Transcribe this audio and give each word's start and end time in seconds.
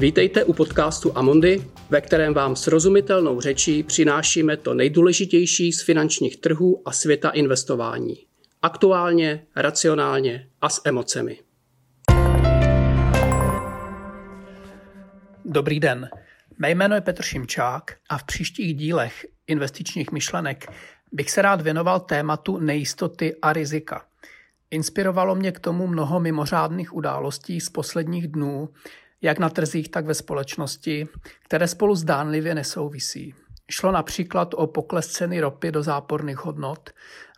Vítejte 0.00 0.44
u 0.44 0.52
podcastu 0.52 1.18
Amondy, 1.18 1.64
ve 1.90 2.00
kterém 2.00 2.34
vám 2.34 2.56
srozumitelnou 2.56 3.40
řečí 3.40 3.82
přinášíme 3.82 4.56
to 4.56 4.74
nejdůležitější 4.74 5.72
z 5.72 5.82
finančních 5.82 6.36
trhů 6.36 6.82
a 6.88 6.92
světa 6.92 7.30
investování. 7.30 8.16
Aktuálně, 8.62 9.46
racionálně 9.56 10.48
a 10.60 10.68
s 10.68 10.80
emocemi. 10.84 11.38
Dobrý 15.44 15.80
den. 15.80 16.08
Mé 16.58 16.70
jméno 16.70 16.94
je 16.94 17.00
Petr 17.00 17.22
Šimčák 17.22 17.96
a 18.08 18.18
v 18.18 18.24
příštích 18.24 18.74
dílech 18.74 19.26
investičních 19.46 20.12
myšlenek 20.12 20.72
bych 21.12 21.30
se 21.30 21.42
rád 21.42 21.60
věnoval 21.60 22.00
tématu 22.00 22.58
nejistoty 22.58 23.36
a 23.42 23.52
rizika. 23.52 24.04
Inspirovalo 24.70 25.34
mě 25.34 25.52
k 25.52 25.60
tomu 25.60 25.86
mnoho 25.86 26.20
mimořádných 26.20 26.94
událostí 26.94 27.60
z 27.60 27.70
posledních 27.70 28.28
dnů, 28.28 28.68
jak 29.22 29.38
na 29.38 29.48
trzích, 29.48 29.88
tak 29.88 30.06
ve 30.06 30.14
společnosti, 30.14 31.08
které 31.44 31.68
spolu 31.68 31.94
zdánlivě 31.94 32.54
nesouvisí. 32.54 33.34
Šlo 33.70 33.92
například 33.92 34.54
o 34.54 34.66
pokles 34.66 35.06
ceny 35.06 35.40
ropy 35.40 35.72
do 35.72 35.82
záporných 35.82 36.44
hodnot, 36.44 36.90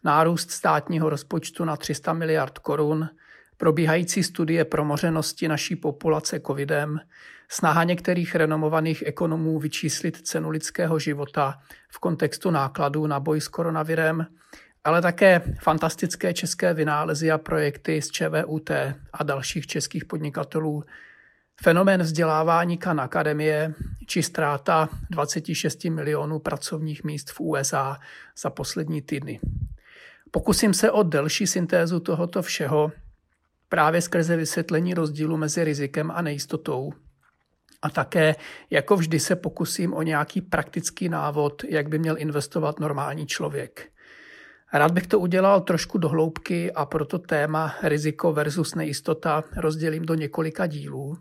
nárůst 0.05 0.51
státního 0.51 1.11
rozpočtu 1.11 1.65
na 1.65 1.77
300 1.77 2.13
miliard 2.13 2.59
korun, 2.59 3.09
probíhající 3.57 4.23
studie 4.23 4.65
promořenosti 4.65 5.49
naší 5.49 5.77
populace 5.77 6.41
covidem, 6.41 7.01
snaha 7.49 7.85
některých 7.85 8.35
renomovaných 8.35 9.03
ekonomů 9.07 9.59
vyčíslit 9.59 10.17
cenu 10.17 10.51
lidského 10.51 10.99
života 10.99 11.59
v 11.89 11.99
kontextu 11.99 12.51
nákladů 12.51 13.07
na 13.07 13.21
boj 13.21 13.41
s 13.41 13.49
koronavirem, 13.49 14.27
ale 14.85 15.03
také 15.03 15.43
fantastické 15.61 16.35
české 16.35 16.75
vynálezy 16.75 17.31
a 17.31 17.39
projekty 17.39 18.03
z 18.03 18.11
ČVUT 18.11 18.71
a 19.13 19.23
dalších 19.23 19.67
českých 19.67 20.05
podnikatelů, 20.05 20.85
fenomén 21.63 22.03
vzdělávání 22.03 22.79
Khan 22.79 23.01
Akademie 23.01 23.75
či 24.07 24.23
ztráta 24.23 24.89
26 25.11 25.85
milionů 25.85 26.39
pracovních 26.39 27.05
míst 27.05 27.31
v 27.31 27.41
USA 27.41 27.99
za 28.39 28.51
poslední 28.51 29.03
týdny. 29.03 29.41
Pokusím 30.31 30.75
se 30.75 30.91
o 30.91 31.03
delší 31.03 31.47
syntézu 31.47 32.01
tohoto 32.01 32.43
všeho 32.43 32.93
právě 33.69 34.03
skrze 34.03 34.37
vysvětlení 34.37 34.95
rozdílu 34.95 35.37
mezi 35.37 35.65
rizikem 35.65 36.11
a 36.11 36.23
nejistotou. 36.23 36.93
A 37.83 37.91
také, 37.91 38.35
jako 38.71 38.97
vždy, 38.97 39.21
se 39.21 39.37
pokusím 39.37 39.95
o 39.95 40.03
nějaký 40.03 40.41
praktický 40.41 41.09
návod, 41.09 41.65
jak 41.69 41.89
by 41.89 41.99
měl 41.99 42.19
investovat 42.19 42.81
normální 42.81 43.27
člověk. 43.27 43.89
Rád 44.73 44.93
bych 44.93 45.07
to 45.07 45.19
udělal 45.19 45.61
trošku 45.61 45.99
do 45.99 46.09
hloubky 46.09 46.73
a 46.73 46.87
proto 46.87 47.19
téma 47.19 47.75
riziko 47.83 48.33
versus 48.33 48.75
nejistota 48.75 49.45
rozdělím 49.57 50.07
do 50.07 50.15
několika 50.15 50.67
dílů. 50.67 51.19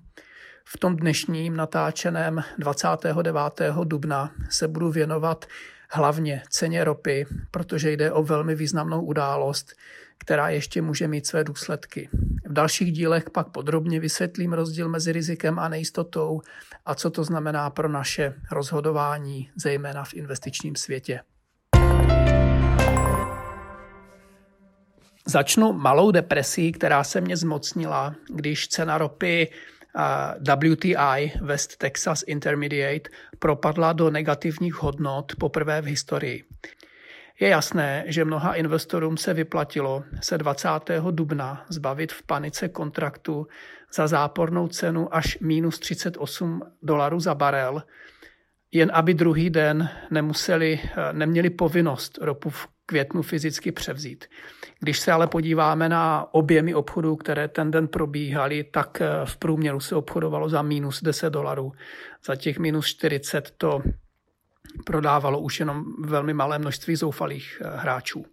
V 0.66 0.78
tom 0.78 0.96
dnešním 0.96 1.56
natáčeném 1.56 2.44
29. 2.58 3.36
dubna 3.84 4.32
se 4.50 4.68
budu 4.68 4.92
věnovat 4.92 5.46
hlavně 5.90 6.44
ceně 6.50 6.84
ropy, 6.84 7.26
protože 7.52 7.92
jde 7.92 8.12
o 8.12 8.24
velmi 8.24 8.56
významnou 8.56 9.02
událost, 9.02 9.74
která 10.18 10.50
ještě 10.50 10.82
může 10.82 11.08
mít 11.08 11.28
své 11.28 11.44
důsledky. 11.44 12.10
V 12.46 12.54
dalších 12.54 12.92
dílech 12.92 13.30
pak 13.30 13.50
podrobně 13.50 14.00
vysvětlím 14.00 14.54
rozdíl 14.54 14.90
mezi 14.90 15.12
rizikem 15.12 15.60
a 15.60 15.70
nejistotou 15.70 16.42
a 16.86 16.96
co 16.96 17.10
to 17.10 17.24
znamená 17.24 17.70
pro 17.70 17.90
naše 17.90 18.34
rozhodování, 18.52 19.52
zejména 19.56 20.04
v 20.04 20.14
investičním 20.14 20.76
světě. 20.76 21.20
Začnu 25.28 25.74
malou 25.74 26.12
depresí, 26.12 26.72
která 26.72 27.04
se 27.04 27.22
mě 27.22 27.38
zmocnila, 27.38 28.16
když 28.30 28.68
cena 28.68 28.98
ropy 28.98 29.48
WTI, 30.60 31.32
West 31.42 31.78
Texas 31.78 32.24
Intermediate, 32.28 33.10
propadla 33.40 33.94
do 33.94 34.10
negativních 34.10 34.74
hodnot 34.74 35.36
poprvé 35.40 35.82
v 35.82 35.86
historii. 35.86 36.44
Je 37.40 37.50
jasné, 37.50 38.04
že 38.08 38.26
mnoha 38.26 38.54
investorům 38.54 39.18
se 39.18 39.34
vyplatilo 39.34 40.04
se 40.22 40.38
20. 40.38 40.70
dubna 41.12 41.66
zbavit 41.70 42.12
v 42.12 42.24
panice 42.24 42.70
kontraktu 42.70 43.48
za 43.94 44.08
zápornou 44.08 44.68
cenu 44.68 45.16
až 45.16 45.38
minus 45.40 45.80
38 45.80 46.62
dolarů 46.84 47.20
za 47.20 47.36
barel, 47.36 47.84
jen 48.72 48.92
aby 48.94 49.14
druhý 49.14 49.50
den 49.50 49.90
nemuseli, 50.12 50.80
neměli 51.12 51.50
povinnost 51.50 52.18
ropu 52.22 52.50
v 52.50 52.68
květnu 52.92 53.22
fyzicky 53.22 53.72
převzít. 53.72 54.26
Když 54.80 55.00
se 55.00 55.12
ale 55.12 55.28
podíváme 55.28 55.90
na 55.90 56.28
objemy 56.32 56.76
obchodů, 56.76 57.16
které 57.16 57.48
ten 57.48 57.72
den 57.72 57.88
probíhaly, 57.88 58.64
tak 58.64 59.02
v 59.26 59.38
průměru 59.38 59.80
se 59.80 59.96
obchodovalo 59.96 60.50
za 60.50 60.62
minus 60.62 61.04
10 61.04 61.30
dolarů. 61.30 61.72
Za 62.26 62.36
těch 62.36 62.60
minus 62.60 62.86
40 62.86 63.54
to 63.58 63.82
prodávalo 64.86 65.40
už 65.40 65.60
jenom 65.60 65.86
velmi 66.04 66.34
malé 66.34 66.60
množství 66.60 66.96
zoufalých 66.96 67.62
eh, 67.62 67.78
hráčů. 67.78 68.26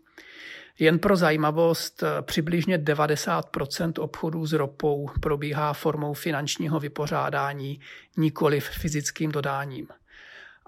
Jen 0.78 0.98
pro 0.98 1.16
zajímavost, 1.16 2.02
eh, 2.02 2.22
přibližně 2.22 2.78
90% 2.78 3.98
obchodů 3.98 4.46
s 4.46 4.52
ropou 4.52 5.10
probíhá 5.20 5.72
formou 5.72 6.14
finančního 6.14 6.80
vypořádání, 6.80 7.80
nikoli 8.16 8.60
fyzickým 8.60 9.32
dodáním. 9.32 9.86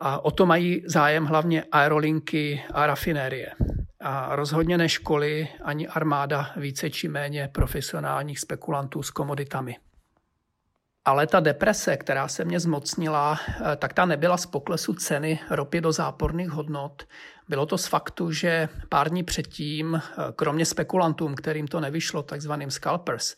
A 0.03 0.25
o 0.25 0.31
to 0.31 0.47
mají 0.47 0.83
zájem 0.87 1.25
hlavně 1.25 1.65
aerolinky 1.73 2.65
a 2.73 2.87
rafinérie. 2.87 3.53
A 4.01 4.37
rozhodně 4.37 4.79
ne 4.79 4.89
školy 4.89 5.49
ani 5.63 5.89
armáda 5.89 6.51
více 6.57 6.91
či 6.91 7.09
méně 7.09 7.49
profesionálních 7.53 8.41
spekulantů 8.41 9.03
s 9.03 9.11
komoditami. 9.11 9.77
Ale 11.05 11.27
ta 11.27 11.41
deprese, 11.41 11.97
která 11.97 12.29
se 12.29 12.45
mě 12.45 12.61
zmocnila, 12.61 13.41
eh, 13.49 13.77
tak 13.77 13.93
ta 13.93 14.05
nebyla 14.05 14.37
z 14.37 14.47
poklesu 14.47 14.95
ceny 14.95 15.41
ropy 15.51 15.81
do 15.81 15.93
záporných 15.93 16.51
hodnot. 16.51 17.03
Bylo 17.49 17.67
to 17.67 17.79
z 17.79 17.87
faktu, 17.87 18.33
že 18.33 18.69
pár 18.89 19.11
dní 19.11 19.25
předtím, 19.25 19.95
eh, 20.03 20.25
kromě 20.37 20.65
spekulantům, 20.67 21.35
kterým 21.35 21.69
to 21.69 21.81
nevyšlo, 21.81 22.23
takzvaným 22.23 22.71
scalpers, 22.71 23.37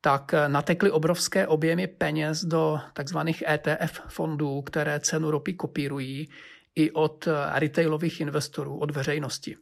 tak 0.00 0.34
eh, 0.34 0.48
natekly 0.48 0.90
obrovské 0.90 1.46
objemy 1.46 1.86
peněz 1.86 2.44
do 2.44 2.80
takzvaných 2.92 3.42
ETF 3.48 4.00
fondů, 4.08 4.62
které 4.62 5.00
cenu 5.00 5.30
ropy 5.30 5.54
kopírují 5.54 6.28
i 6.74 6.90
od 6.90 7.28
retailových 7.54 8.20
investorů, 8.20 8.78
od 8.78 8.90
veřejnosti. 8.90 9.56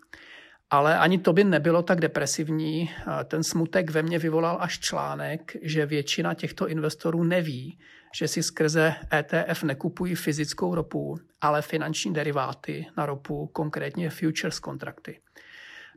Ale 0.71 0.99
ani 0.99 1.19
to 1.19 1.33
by 1.33 1.45
nebylo 1.45 1.83
tak 1.83 2.01
depresivní. 2.01 2.91
Ten 3.25 3.43
smutek 3.43 3.91
ve 3.91 4.03
mně 4.03 4.19
vyvolal 4.19 4.59
až 4.61 4.79
článek, 4.79 5.57
že 5.63 5.87
většina 5.87 6.35
těchto 6.35 6.69
investorů 6.69 7.25
neví, 7.25 7.79
že 8.15 8.29
si 8.29 8.43
skrze 8.43 8.95
ETF 9.13 9.63
nekupují 9.63 10.15
fyzickou 10.15 10.75
ropu, 10.75 11.19
ale 11.41 11.63
finanční 11.63 12.13
deriváty 12.13 12.87
na 12.97 13.07
ropu, 13.07 13.47
konkrétně 13.47 14.11
futures 14.11 14.59
kontrakty. 14.59 15.21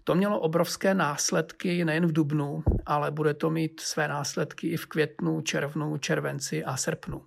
To 0.03 0.15
mělo 0.15 0.39
obrovské 0.39 0.93
následky 0.93 1.85
nejen 1.85 2.05
v 2.05 2.11
dubnu, 2.11 2.63
ale 2.85 3.11
bude 3.11 3.33
to 3.33 3.49
mít 3.49 3.79
své 3.79 4.07
následky 4.07 4.67
i 4.67 4.77
v 4.77 4.85
květnu, 4.85 5.41
červnu, 5.41 5.97
červenci 5.97 6.63
a 6.63 6.77
srpnu. 6.77 7.21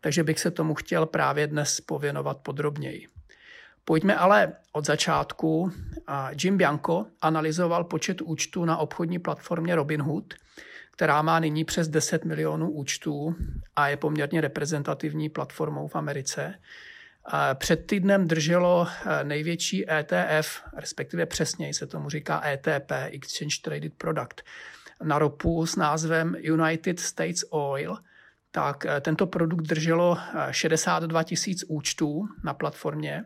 Takže 0.00 0.24
bych 0.24 0.40
se 0.40 0.50
tomu 0.50 0.74
chtěl 0.74 1.06
právě 1.06 1.46
dnes 1.46 1.80
pověnovat 1.80 2.38
podrobněji. 2.38 3.06
Pojďme 3.84 4.16
ale 4.16 4.52
od 4.72 4.86
začátku. 4.86 5.72
Jim 6.42 6.56
Bianco 6.56 7.06
analyzoval 7.20 7.84
počet 7.84 8.20
účtů 8.20 8.64
na 8.64 8.76
obchodní 8.76 9.18
platformě 9.18 9.74
Robinhood, 9.74 10.34
která 10.90 11.22
má 11.22 11.38
nyní 11.38 11.64
přes 11.64 11.88
10 11.88 12.24
milionů 12.24 12.70
účtů 12.70 13.34
a 13.76 13.88
je 13.88 13.96
poměrně 13.96 14.40
reprezentativní 14.40 15.28
platformou 15.28 15.88
v 15.88 15.96
Americe. 15.96 16.54
Před 17.54 17.86
týdnem 17.86 18.28
drželo 18.28 18.86
eh, 18.88 19.24
největší 19.24 19.90
ETF, 19.90 20.62
respektive 20.76 21.26
přesněji 21.26 21.74
se 21.74 21.86
tomu 21.86 22.10
říká 22.10 22.46
ETP, 22.46 22.92
Exchange 23.10 23.56
Traded 23.62 23.94
Product, 23.94 24.42
na 25.02 25.18
ropu 25.18 25.66
s 25.66 25.76
názvem 25.76 26.36
United 26.38 27.00
States 27.00 27.44
Oil, 27.50 27.98
tak 28.50 28.86
eh, 28.86 29.00
tento 29.00 29.26
produkt 29.26 29.62
drželo 29.62 30.18
62 30.50 31.20
eh, 31.20 31.24
tisíc 31.24 31.64
účtů 31.68 32.28
na 32.44 32.54
platformě 32.54 33.24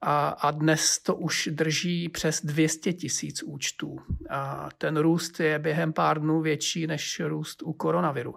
a, 0.00 0.28
a 0.28 0.50
dnes 0.50 0.98
to 0.98 1.14
už 1.14 1.48
drží 1.52 2.08
přes 2.08 2.44
200 2.44 2.92
tisíc 2.92 3.42
účtů. 3.42 4.00
A 4.30 4.68
ten 4.78 4.96
růst 4.96 5.40
je 5.40 5.58
během 5.58 5.92
pár 5.92 6.20
dnů 6.20 6.40
větší 6.40 6.86
než 6.86 7.20
růst 7.20 7.62
u 7.62 7.72
koronaviru. 7.72 8.34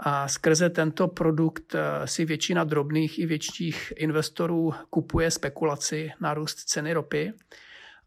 A 0.00 0.28
skrze 0.28 0.70
tento 0.70 1.08
produkt 1.08 1.74
eh, 1.74 2.06
si 2.06 2.24
většina 2.24 2.64
drobných 2.64 3.18
i 3.18 3.26
větších 3.26 3.92
investorů 3.96 4.74
kupuje 4.90 5.30
spekulaci 5.30 6.12
na 6.20 6.34
růst 6.34 6.58
ceny 6.58 6.92
ropy. 6.92 7.32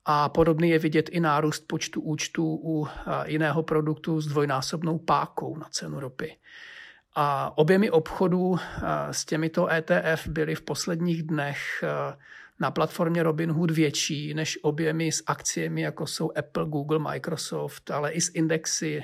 A 0.06 0.30
podobný 0.30 0.70
je 0.70 0.80
vidět 0.80 1.10
i 1.10 1.20
nárůst 1.20 1.68
počtu 1.68 2.02
účtů 2.02 2.60
u 2.64 2.88
eh, 2.88 3.32
jiného 3.32 3.64
produktu 3.64 4.22
s 4.22 4.28
dvojnásobnou 4.28 4.98
pákou 4.98 5.58
na 5.58 5.68
cenu 5.72 6.00
ropy. 6.00 6.38
A 7.16 7.58
objemy 7.58 7.90
obchodů 7.92 8.56
eh, 8.60 8.80
s 9.12 9.26
těmito 9.26 9.68
ETF 9.72 10.28
byly 10.28 10.56
v 10.56 10.62
posledních 10.62 11.24
dnech 11.24 11.84
na 12.60 12.72
platformě 12.72 13.24
Robinhood 13.24 13.72
větší 13.72 14.34
než 14.34 14.60
objemy 14.62 15.12
s 15.12 15.24
akciemi, 15.28 15.82
jako 15.82 16.08
jsou 16.08 16.32
Apple, 16.38 16.66
Google, 16.66 17.00
Microsoft, 17.00 17.92
ale 17.92 18.12
i 18.12 18.22
s 18.22 18.32
indexy, 18.34 19.04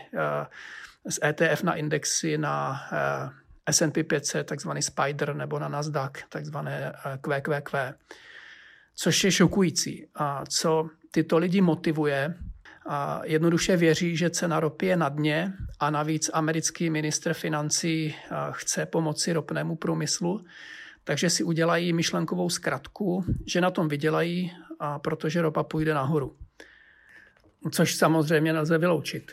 z 1.10 1.20
eh, 1.22 1.30
ETF 1.30 1.64
na 1.64 1.74
indexy 1.76 2.38
na 2.38 2.82
S&P 3.70 4.04
500, 4.04 4.48
takzvaný 4.48 4.82
Spider, 4.82 5.36
nebo 5.36 5.60
na 5.60 5.68
Nasdaq, 5.68 6.12
takzvané 6.30 6.94
QQQ, 7.22 7.94
což 8.96 9.24
je 9.24 9.32
šokující. 9.32 10.08
A 10.16 10.46
co 10.46 10.90
tyto 11.12 11.38
lidi 11.38 11.62
motivuje, 11.62 12.34
a 12.88 13.22
jednoduše 13.26 13.78
věří, 13.78 14.18
že 14.18 14.30
cena 14.30 14.60
ropy 14.60 14.86
je 14.86 14.98
na 14.98 15.10
dně 15.10 15.54
a 15.80 15.90
navíc 15.90 16.30
americký 16.34 16.90
ministr 16.90 17.34
financí 17.34 18.16
chce 18.52 18.86
pomoci 18.86 19.34
ropnému 19.34 19.76
průmyslu, 19.76 20.46
takže 21.04 21.30
si 21.30 21.44
udělají 21.44 21.94
myšlenkovou 21.94 22.50
zkratku, 22.50 23.26
že 23.46 23.62
na 23.62 23.72
tom 23.72 23.88
vydělají, 23.88 24.52
a 24.80 25.00
protože 25.00 25.42
ropa 25.42 25.64
půjde 25.64 25.94
nahoru. 25.94 26.36
Což 27.72 27.96
samozřejmě 27.96 28.54
nelze 28.54 28.78
vyloučit. 28.78 29.32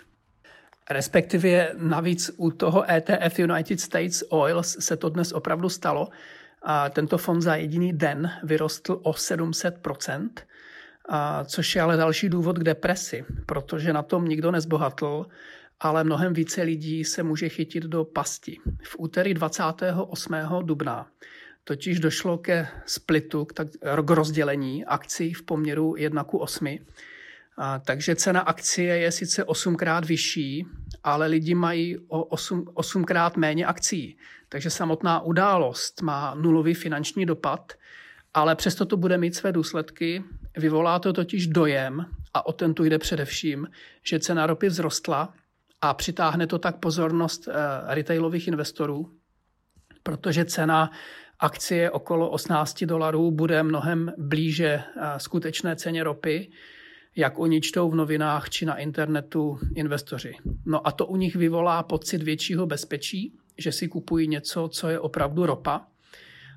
Respektive 0.90 1.70
navíc 1.78 2.30
u 2.36 2.50
toho 2.50 2.90
ETF 2.90 3.38
United 3.38 3.80
States 3.80 4.24
Oil 4.28 4.62
se 4.62 4.96
to 4.96 5.08
dnes 5.08 5.32
opravdu 5.32 5.68
stalo. 5.68 6.08
A 6.62 6.90
tento 6.90 7.18
fond 7.18 7.40
za 7.40 7.56
jediný 7.56 7.92
den 7.92 8.30
vyrostl 8.42 9.00
o 9.02 9.14
700 9.14 9.80
a 11.08 11.44
což 11.44 11.76
je 11.76 11.82
ale 11.82 11.96
další 11.96 12.28
důvod 12.28 12.58
k 12.58 12.64
depresi, 12.64 13.24
protože 13.46 13.92
na 13.92 14.02
tom 14.02 14.24
nikdo 14.24 14.50
nezbohatl, 14.50 15.26
ale 15.80 16.04
mnohem 16.04 16.32
více 16.32 16.62
lidí 16.62 17.04
se 17.04 17.22
může 17.22 17.48
chytit 17.48 17.84
do 17.84 18.04
pasti. 18.04 18.58
V 18.82 18.96
úterý 18.98 19.34
28. 19.34 20.34
dubna 20.62 21.06
totiž 21.64 22.00
došlo 22.00 22.38
ke 22.38 22.68
splitu, 22.86 23.44
k, 23.44 23.52
tak, 23.52 23.68
k 24.04 24.10
rozdělení 24.10 24.84
akcí 24.84 25.32
v 25.32 25.42
poměru 25.42 25.94
1 25.96 26.24
k 26.24 26.34
8. 26.34 26.78
A, 27.58 27.78
takže 27.78 28.16
cena 28.16 28.40
akcie 28.40 28.98
je 28.98 29.12
sice 29.12 29.44
osmkrát 29.44 30.04
vyšší, 30.04 30.66
ale 31.04 31.26
lidi 31.26 31.54
mají 31.54 31.98
o 31.98 32.24
8, 32.24 32.64
osmkrát 32.74 33.36
méně 33.36 33.66
akcí. 33.66 34.18
Takže 34.48 34.70
samotná 34.70 35.20
událost 35.20 36.02
má 36.02 36.34
nulový 36.34 36.74
finanční 36.74 37.26
dopad, 37.26 37.72
ale 38.34 38.54
přesto 38.54 38.86
to 38.86 38.96
bude 38.96 39.18
mít 39.18 39.34
své 39.34 39.52
důsledky. 39.52 40.24
Vyvolá 40.56 40.98
to 40.98 41.12
totiž 41.12 41.46
dojem, 41.46 42.06
a 42.34 42.46
o 42.46 42.52
ten 42.52 42.74
tu 42.74 42.84
jde 42.84 42.98
především, 42.98 43.68
že 44.02 44.20
cena 44.20 44.46
ropy 44.46 44.68
vzrostla 44.68 45.34
a 45.80 45.94
přitáhne 45.94 46.46
to 46.46 46.58
tak 46.58 46.76
pozornost 46.76 47.48
eh, 47.48 47.52
retailových 47.94 48.48
investorů, 48.48 49.10
protože 50.02 50.44
cena 50.44 50.90
akcie 51.38 51.90
okolo 51.90 52.30
18 52.30 52.84
dolarů 52.84 53.30
bude 53.30 53.62
mnohem 53.62 54.12
blíže 54.18 54.66
eh, 54.66 55.20
skutečné 55.20 55.76
ceně 55.76 56.04
ropy, 56.04 56.50
jak 57.16 57.38
oni 57.38 57.60
čtou 57.60 57.90
v 57.90 57.94
novinách 57.94 58.50
či 58.50 58.66
na 58.66 58.76
internetu 58.76 59.58
investoři. 59.74 60.34
No 60.66 60.86
a 60.86 60.92
to 60.92 61.06
u 61.06 61.16
nich 61.16 61.36
vyvolá 61.36 61.82
pocit 61.82 62.22
většího 62.22 62.66
bezpečí, 62.66 63.36
že 63.58 63.72
si 63.72 63.88
kupují 63.88 64.28
něco, 64.28 64.68
co 64.68 64.88
je 64.88 65.00
opravdu 65.00 65.46
ropa, 65.46 65.86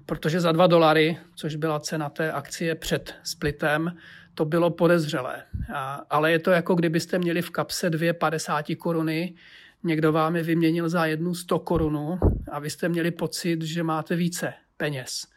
protože 0.06 0.40
za 0.40 0.52
2 0.52 0.68
dolary, 0.68 1.18
což 1.36 1.56
byla 1.56 1.80
cena 1.80 2.10
té 2.10 2.32
akcie 2.32 2.76
před 2.76 3.16
splitem, 3.24 3.98
to 4.34 4.46
bylo 4.46 4.70
podezřelé. 4.70 5.44
A, 5.74 5.94
ale 6.10 6.32
je 6.32 6.40
to 6.40 6.52
jako 6.52 6.76
kdybyste 6.76 7.20
měli 7.20 7.42
v 7.42 7.50
kapse 7.50 7.90
dvě 7.90 8.14
50 8.14 8.66
koruny, 8.78 9.36
někdo 9.84 10.12
vám 10.12 10.36
je 10.36 10.44
vyměnil 10.44 10.90
za 10.90 11.06
jednu 11.06 11.36
100 11.36 11.60
korunu 11.60 12.20
a 12.52 12.60
vy 12.60 12.70
jste 12.70 12.90
měli 12.90 13.12
pocit, 13.12 13.62
že 13.62 13.84
máte 13.84 14.16
více 14.16 14.54
peněz. 14.78 15.28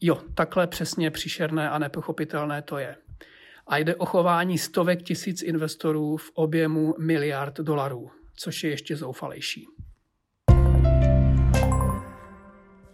Jo, 0.00 0.22
takhle 0.34 0.66
přesně 0.66 1.10
příšerné 1.10 1.70
a 1.70 1.78
nepochopitelné 1.78 2.62
to 2.62 2.78
je. 2.78 2.96
A 3.66 3.78
jde 3.78 3.94
o 3.94 4.06
chování 4.06 4.58
stovek 4.58 5.02
tisíc 5.02 5.42
investorů 5.42 6.16
v 6.16 6.30
objemu 6.34 6.94
miliard 6.98 7.56
dolarů, 7.56 8.10
což 8.36 8.64
je 8.64 8.70
ještě 8.70 8.96
zoufalejší. 8.96 9.66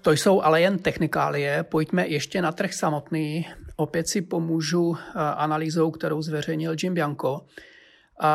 To 0.03 0.13
jsou 0.13 0.43
ale 0.43 0.61
jen 0.61 0.79
technikálie. 0.79 1.63
Pojďme 1.63 2.09
ještě 2.09 2.43
na 2.43 2.53
trh 2.53 2.73
samotný. 2.73 3.49
Opět 3.77 4.09
si 4.09 4.23
pomůžu 4.23 4.97
eh, 4.97 5.11
analýzou, 5.19 5.91
kterou 5.91 6.23
zveřejnil 6.23 6.77
Jim 6.83 6.95
Bianco. 6.95 7.47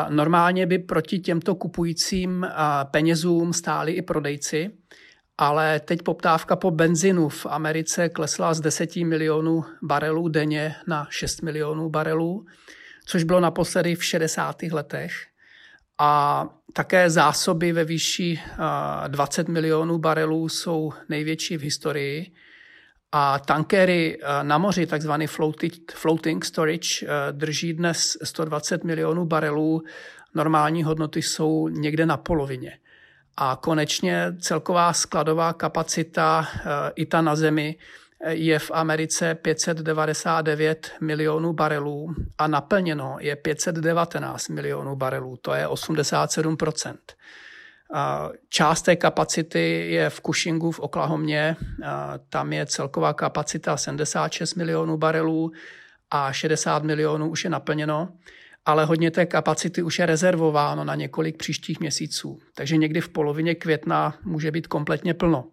Normálně 0.09 0.65
by 0.65 0.79
proti 0.79 1.19
těmto 1.19 1.55
kupujícím 1.55 2.43
eh, 2.43 2.51
penězům 2.91 3.53
stáli 3.53 3.91
i 3.91 4.01
prodejci, 4.01 4.71
ale 5.37 5.79
teď 5.79 6.01
poptávka 6.01 6.55
po 6.55 6.71
benzinu 6.71 7.29
v 7.29 7.45
Americe 7.45 8.09
klesla 8.09 8.53
z 8.53 8.61
10 8.61 8.95
milionů 8.95 9.65
barelů 9.81 10.27
denně 10.27 10.75
na 10.87 11.07
6 11.09 11.41
milionů 11.41 11.89
barelů, 11.89 12.45
což 13.05 13.23
bylo 13.23 13.39
naposledy 13.39 13.95
v 13.95 14.05
60. 14.05 14.61
letech. 14.71 15.11
A 15.99 16.45
také 16.73 17.09
zásoby 17.09 17.71
ve 17.71 17.85
výši 17.85 18.39
20 19.07 19.47
milionů 19.47 19.97
barelů 19.97 20.49
jsou 20.49 20.93
největší 21.09 21.57
v 21.57 21.61
historii. 21.61 22.31
A 23.11 23.39
tankery 23.39 24.19
na 24.41 24.57
moři, 24.57 24.87
takzvaný 24.87 25.27
floating 25.93 26.45
storage, 26.45 27.07
drží 27.31 27.73
dnes 27.73 28.17
120 28.23 28.83
milionů 28.83 29.25
barelů. 29.25 29.83
Normální 30.35 30.83
hodnoty 30.83 31.21
jsou 31.21 31.67
někde 31.67 32.05
na 32.05 32.17
polovině. 32.17 32.79
A 33.37 33.57
konečně 33.61 34.33
celková 34.39 34.93
skladová 34.93 35.53
kapacita 35.53 36.47
i 36.95 37.05
ta 37.05 37.21
na 37.21 37.35
zemi 37.35 37.75
je 38.27 38.59
v 38.59 38.71
Americe 38.73 39.35
599 39.35 40.91
milionů 41.01 41.53
barelů 41.53 42.15
a 42.37 42.47
naplněno 42.47 43.17
je 43.19 43.35
519 43.35 44.49
milionů 44.49 44.95
barelů, 44.95 45.37
to 45.37 45.53
je 45.53 45.67
87% 45.67 46.95
Část 48.49 48.81
té 48.81 48.95
kapacity 48.95 49.91
je 49.91 50.09
v 50.09 50.21
Cushingu 50.21 50.71
v 50.71 50.79
Oklahomě, 50.79 51.55
tam 52.29 52.53
je 52.53 52.65
celková 52.65 53.13
kapacita 53.13 53.77
76 53.77 54.55
milionů 54.55 54.97
barelů 54.97 55.51
a 56.11 56.33
60 56.33 56.83
milionů 56.83 57.29
už 57.29 57.43
je 57.43 57.49
naplněno, 57.49 58.09
ale 58.67 58.85
hodně 58.85 59.11
té 59.11 59.25
kapacity 59.25 59.81
už 59.83 59.99
je 59.99 60.05
rezervováno 60.05 60.83
na 60.83 60.95
několik 60.95 61.37
příštích 61.37 61.79
měsíců. 61.79 62.39
Takže 62.55 62.77
někdy 62.77 63.01
v 63.01 63.09
polovině 63.09 63.55
května 63.55 64.17
může 64.23 64.51
být 64.51 64.67
kompletně 64.67 65.13
plno. 65.13 65.45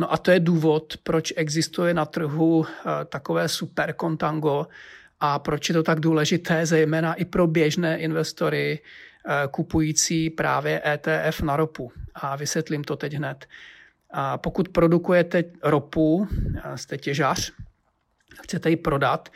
No 0.00 0.12
a 0.12 0.16
to 0.16 0.30
je 0.30 0.40
důvod, 0.40 0.94
proč 1.02 1.32
existuje 1.36 1.94
na 1.94 2.04
trhu 2.04 2.66
eh, 2.66 3.04
takové 3.04 3.48
super 3.48 3.92
kontango 3.92 4.66
a 5.20 5.38
proč 5.38 5.68
je 5.68 5.72
to 5.72 5.82
tak 5.82 6.00
důležité, 6.00 6.66
zejména 6.66 7.14
i 7.14 7.24
pro 7.24 7.46
běžné 7.46 7.98
investory 7.98 8.78
eh, 8.78 9.48
kupující 9.50 10.30
právě 10.30 10.82
ETF 10.84 11.40
na 11.40 11.56
ropu. 11.56 11.92
A 12.14 12.36
vysvětlím 12.36 12.84
to 12.84 12.96
teď 12.96 13.14
hned. 13.14 13.46
A 14.10 14.38
pokud 14.38 14.68
produkujete 14.68 15.44
ropu, 15.62 16.28
eh, 16.64 16.78
jste 16.78 16.98
těžař, 16.98 17.52
chcete 18.42 18.70
ji 18.70 18.76
prodat, 18.76 19.28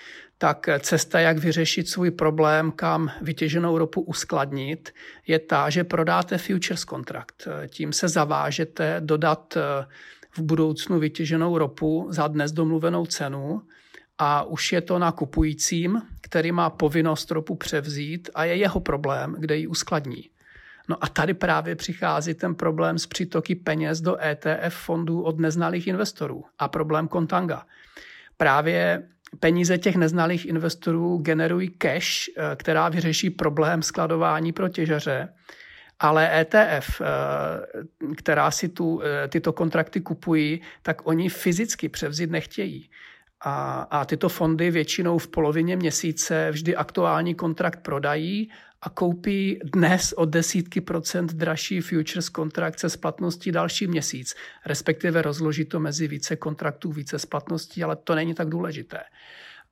tak 0.42 0.68
cesta, 0.80 1.20
jak 1.20 1.38
vyřešit 1.38 1.88
svůj 1.88 2.10
problém, 2.10 2.72
kam 2.72 3.10
vytěženou 3.22 3.78
ropu 3.78 4.00
uskladnit, 4.00 4.94
je 5.26 5.38
ta, 5.38 5.70
že 5.70 5.84
prodáte 5.84 6.38
futures 6.38 6.84
kontrakt. 6.84 7.48
Tím 7.68 7.92
se 7.92 8.08
zavážete 8.08 8.96
dodat 9.00 9.54
v 10.32 10.42
budoucnu 10.42 10.98
vytěženou 10.98 11.58
ropu 11.58 12.06
za 12.10 12.28
dnes 12.28 12.52
domluvenou 12.52 13.06
cenu 13.06 13.62
a 14.18 14.42
už 14.42 14.72
je 14.72 14.80
to 14.80 14.98
na 14.98 15.12
kupujícím, 15.12 16.02
který 16.20 16.52
má 16.52 16.70
povinnost 16.70 17.30
ropu 17.30 17.54
převzít 17.54 18.30
a 18.34 18.44
je 18.44 18.56
jeho 18.56 18.80
problém, 18.80 19.36
kde 19.38 19.56
ji 19.56 19.66
uskladní. 19.66 20.30
No 20.88 20.96
a 21.00 21.08
tady 21.08 21.34
právě 21.34 21.76
přichází 21.76 22.34
ten 22.34 22.54
problém 22.54 22.98
s 22.98 23.06
přítoky 23.06 23.54
peněz 23.54 24.00
do 24.00 24.16
ETF 24.24 24.74
fondů 24.74 25.22
od 25.22 25.38
neznalých 25.38 25.86
investorů 25.86 26.44
a 26.58 26.68
problém 26.68 27.08
kontanga. 27.08 27.66
Právě 28.36 29.08
peníze 29.40 29.78
těch 29.78 29.96
neznalých 29.96 30.46
investorů 30.46 31.18
generují 31.18 31.68
cash, 31.68 32.28
eh, 32.28 32.56
která 32.56 32.88
vyřeší 32.88 33.30
problém 33.30 33.82
skladování 33.82 34.52
pro 34.52 34.68
těžaře 34.68 35.28
ale 36.00 36.40
ETF, 36.40 37.00
eh, 37.00 38.14
která 38.16 38.50
si 38.50 38.68
tu, 38.68 39.02
eh, 39.02 39.28
tyto 39.28 39.52
kontrakty 39.52 40.00
kupují, 40.00 40.60
tak 40.82 41.06
oni 41.06 41.28
fyzicky 41.28 41.88
převzít 41.88 42.30
nechtějí. 42.30 42.90
A, 43.44 43.80
a 43.90 44.04
tyto 44.04 44.28
fondy 44.28 44.70
většinou 44.70 45.18
v 45.18 45.28
polovině 45.28 45.76
měsíce 45.76 46.50
vždy 46.50 46.76
aktuální 46.76 47.34
kontrakt 47.34 47.80
prodají 47.80 48.50
a 48.82 48.90
koupí 48.90 49.60
dnes 49.64 50.14
o 50.16 50.24
desítky 50.24 50.80
procent 50.80 51.32
dražší 51.32 51.80
futures 51.80 52.28
kontrakt 52.28 52.78
se 52.78 52.90
splatností 52.90 53.52
další 53.52 53.86
měsíc, 53.86 54.34
respektive 54.66 55.22
rozloží 55.22 55.64
to 55.64 55.80
mezi 55.80 56.08
více 56.08 56.36
kontraktů, 56.36 56.92
více 56.92 57.18
splatností, 57.18 57.82
ale 57.82 57.96
to 57.96 58.14
není 58.14 58.34
tak 58.34 58.48
důležité. 58.48 58.98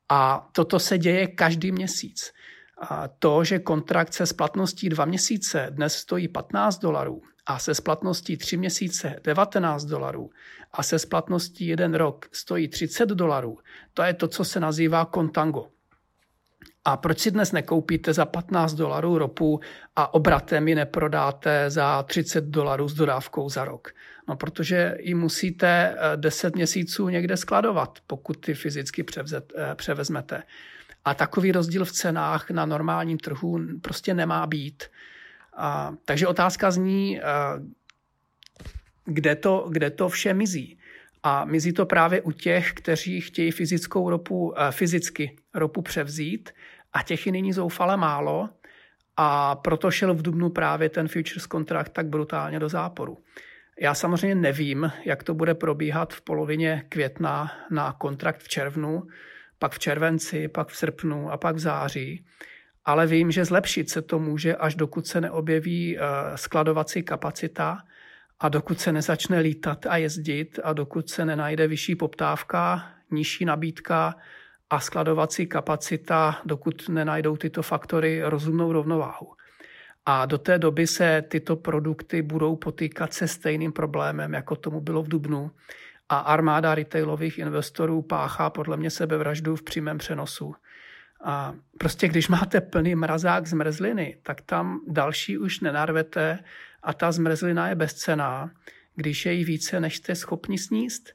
A 0.09 0.49
toto 0.51 0.79
se 0.79 0.97
děje 0.97 1.27
každý 1.27 1.71
měsíc. 1.71 2.33
A 2.81 3.07
to, 3.07 3.43
že 3.43 3.59
kontrakt 3.59 4.13
se 4.13 4.25
splatností 4.25 4.89
dva 4.89 5.05
měsíce 5.05 5.67
dnes 5.69 5.95
stojí 5.95 6.27
15 6.27 6.79
dolarů 6.79 7.21
a 7.45 7.59
se 7.59 7.75
splatností 7.75 8.37
tři 8.37 8.57
měsíce 8.57 9.15
19 9.23 9.85
dolarů 9.85 10.29
a 10.71 10.83
se 10.83 10.99
splatností 10.99 11.67
jeden 11.67 11.93
rok 11.93 12.25
stojí 12.31 12.67
30 12.67 13.09
dolarů, 13.09 13.57
to 13.93 14.03
je 14.03 14.13
to, 14.13 14.27
co 14.27 14.45
se 14.45 14.59
nazývá 14.59 15.05
kontango. 15.05 15.67
A 16.85 16.97
proč 16.97 17.19
si 17.19 17.31
dnes 17.31 17.51
nekoupíte 17.51 18.13
za 18.13 18.25
15 18.25 18.73
dolarů 18.73 19.17
ropu 19.17 19.59
a 19.95 20.13
obratem 20.13 20.67
ji 20.67 20.75
neprodáte 20.75 21.69
za 21.69 22.03
30 22.03 22.43
dolarů 22.43 22.87
s 22.87 22.93
dodávkou 22.93 23.49
za 23.49 23.65
rok? 23.65 23.91
No, 24.27 24.35
protože 24.35 24.97
ji 24.99 25.15
musíte 25.15 25.97
10 26.15 26.55
měsíců 26.55 27.09
někde 27.09 27.37
skladovat, 27.37 27.99
pokud 28.07 28.33
ty 28.33 28.53
fyzicky 28.53 29.03
převzet, 29.03 29.53
převezmete. 29.75 30.43
A 31.05 31.13
takový 31.13 31.51
rozdíl 31.51 31.85
v 31.85 31.91
cenách 31.91 32.49
na 32.49 32.65
normálním 32.65 33.17
trhu 33.17 33.59
prostě 33.81 34.13
nemá 34.13 34.47
být. 34.47 34.83
A, 35.57 35.93
takže 36.05 36.27
otázka 36.27 36.71
zní, 36.71 37.21
kde 39.05 39.35
to, 39.35 39.67
kde 39.69 39.89
to 39.89 40.09
vše 40.09 40.33
mizí. 40.33 40.78
A 41.23 41.45
mizí 41.45 41.73
to 41.73 41.85
právě 41.85 42.21
u 42.21 42.31
těch, 42.31 42.73
kteří 42.73 43.21
chtějí 43.21 43.51
fyzickou 43.51 44.09
ropu, 44.09 44.53
fyzicky 44.71 45.35
ropu 45.53 45.81
převzít 45.81 46.49
a 46.93 47.03
těch 47.03 47.25
je 47.25 47.31
nyní 47.31 47.53
zoufale 47.53 47.97
málo 47.97 48.49
a 49.17 49.55
proto 49.55 49.91
šel 49.91 50.13
v 50.13 50.21
Dubnu 50.21 50.49
právě 50.49 50.89
ten 50.89 51.07
futures 51.07 51.45
kontrakt 51.45 51.89
tak 51.89 52.07
brutálně 52.07 52.59
do 52.59 52.69
záporu. 52.69 53.17
Já 53.81 53.93
samozřejmě 53.93 54.35
nevím, 54.35 54.91
jak 55.05 55.23
to 55.23 55.33
bude 55.33 55.53
probíhat 55.55 56.13
v 56.13 56.21
polovině 56.21 56.85
května 56.89 57.51
na 57.71 57.93
kontrakt 57.93 58.41
v 58.41 58.47
červnu, 58.47 59.03
pak 59.59 59.71
v 59.71 59.79
červenci, 59.79 60.47
pak 60.47 60.67
v 60.67 60.75
srpnu 60.75 61.31
a 61.31 61.37
pak 61.37 61.55
v 61.55 61.59
září. 61.59 62.25
Ale 62.85 63.07
vím, 63.07 63.31
že 63.31 63.45
zlepšit 63.45 63.89
se 63.89 64.01
to 64.01 64.19
může, 64.19 64.55
až 64.55 64.75
dokud 64.75 65.07
se 65.07 65.21
neobjeví 65.21 65.97
eh, 65.97 66.01
skladovací 66.35 67.03
kapacita 67.03 67.77
a 68.39 68.49
dokud 68.49 68.79
se 68.79 68.91
nezačne 68.91 69.39
lítat 69.39 69.85
a 69.85 69.97
jezdit 69.97 70.59
a 70.63 70.73
dokud 70.73 71.09
se 71.09 71.25
nenajde 71.25 71.67
vyšší 71.67 71.95
poptávka, 71.95 72.91
nižší 73.11 73.45
nabídka 73.45 74.15
a 74.69 74.79
skladovací 74.79 75.47
kapacita, 75.47 76.41
dokud 76.45 76.89
nenajdou 76.89 77.37
tyto 77.37 77.61
faktory 77.61 78.21
rozumnou 78.23 78.71
rovnováhu. 78.71 79.33
A 80.05 80.25
do 80.25 80.37
té 80.37 80.57
doby 80.57 80.87
se 80.87 81.23
tyto 81.27 81.55
produkty 81.55 82.21
budou 82.21 82.55
potýkat 82.55 83.13
se 83.13 83.27
stejným 83.27 83.71
problémem, 83.71 84.33
jako 84.33 84.55
tomu 84.55 84.81
bylo 84.81 85.03
v 85.03 85.07
Dubnu, 85.07 85.51
a 86.09 86.17
armáda 86.17 86.75
retailových 86.75 87.37
investorů 87.37 88.01
páchá 88.01 88.49
podle 88.49 88.77
mě 88.77 88.89
sebevraždu 88.89 89.55
v 89.55 89.63
přímém 89.63 89.97
přenosu. 89.97 90.55
A 91.23 91.53
prostě 91.77 92.07
když 92.07 92.27
máte 92.27 92.61
plný 92.61 92.95
mrazák 92.95 93.47
zmrzliny, 93.47 94.17
tak 94.23 94.41
tam 94.41 94.81
další 94.87 95.37
už 95.37 95.59
nenarvete 95.59 96.39
a 96.83 96.93
ta 96.93 97.11
zmrzlina 97.11 97.69
je 97.69 97.75
bezcená, 97.75 98.51
když 98.95 99.25
je 99.25 99.33
jí 99.33 99.45
více, 99.45 99.79
než 99.79 99.95
jste 99.95 100.15
schopni 100.15 100.57
sníst. 100.57 101.09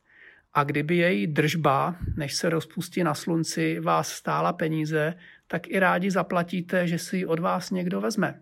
A 0.55 0.65
kdyby 0.65 0.97
její 0.97 1.27
držba, 1.27 1.97
než 2.17 2.35
se 2.35 2.51
rozpustí 2.51 3.05
na 3.05 3.15
slunci, 3.15 3.81
vás 3.81 4.09
stála 4.09 4.53
peníze, 4.53 5.15
tak 5.47 5.69
i 5.69 5.79
rádi 5.79 6.11
zaplatíte, 6.11 6.89
že 6.89 6.99
si 6.99 7.17
ji 7.17 7.27
od 7.27 7.39
vás 7.39 7.71
někdo 7.71 8.01
vezme. 8.01 8.41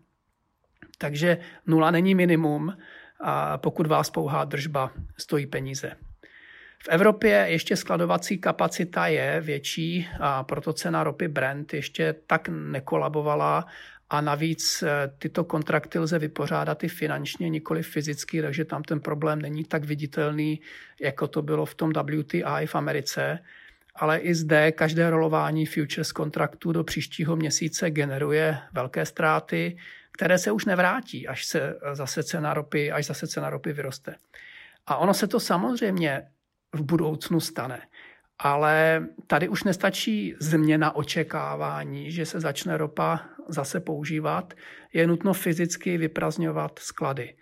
Takže 0.98 1.38
nula 1.66 1.90
není 1.90 2.14
minimum, 2.14 2.76
a 3.22 3.58
pokud 3.58 3.86
vás 3.86 4.10
pouhá 4.10 4.44
držba 4.44 4.90
stojí 5.18 5.46
peníze. 5.46 5.92
V 6.84 6.88
Evropě 6.88 7.46
ještě 7.48 7.76
skladovací 7.76 8.38
kapacita 8.38 9.06
je 9.06 9.40
větší 9.40 10.08
a 10.20 10.44
proto 10.44 10.72
cena 10.72 11.04
ropy 11.04 11.28
Brent 11.28 11.74
ještě 11.74 12.14
tak 12.26 12.48
nekolabovala 12.48 13.66
a 14.12 14.20
navíc 14.20 14.82
eh, 14.82 15.12
tyto 15.18 15.44
kontrakty 15.44 15.98
lze 15.98 16.18
vypořádat 16.18 16.84
i 16.84 16.88
finančně, 16.88 17.48
nikoli 17.48 17.82
fyzicky, 17.82 18.42
takže 18.42 18.64
tam 18.64 18.82
ten 18.82 19.00
problém 19.00 19.42
není 19.42 19.64
tak 19.64 19.84
viditelný, 19.84 20.60
jako 21.00 21.28
to 21.28 21.42
bylo 21.42 21.66
v 21.66 21.74
tom 21.74 21.92
WTI 21.92 22.66
v 22.66 22.74
Americe. 22.74 23.38
Ale 23.94 24.18
i 24.18 24.34
zde 24.34 24.72
každé 24.72 25.10
rolování 25.10 25.66
futures 25.66 26.12
kontraktů 26.12 26.72
do 26.72 26.84
příštího 26.84 27.36
měsíce 27.36 27.90
generuje 27.90 28.58
velké 28.72 29.06
ztráty, 29.06 29.76
které 30.12 30.38
se 30.38 30.52
už 30.52 30.64
nevrátí, 30.64 31.28
až 31.28 31.44
se 31.44 31.78
zase 31.92 32.22
cena 32.22 32.54
ropy, 32.54 32.92
až 32.92 33.06
zase 33.06 33.26
cena 33.26 33.50
ropy 33.50 33.72
vyroste. 33.72 34.14
A 34.86 34.96
ono 34.96 35.14
se 35.14 35.26
to 35.26 35.40
samozřejmě 35.40 36.22
v 36.72 36.82
budoucnu 36.82 37.40
stane. 37.40 37.80
Ale 38.44 39.06
tady 39.26 39.48
už 39.48 39.64
nestačí 39.64 40.34
změna 40.38 40.96
očekávání, 40.96 42.10
že 42.10 42.26
se 42.26 42.40
začne 42.40 42.76
ropa 42.76 43.20
zase 43.48 43.80
používat. 43.80 44.54
Je 44.92 45.06
nutno 45.06 45.32
fyzicky 45.32 45.98
vyprazňovat 45.98 46.78
sklady. 46.78 47.34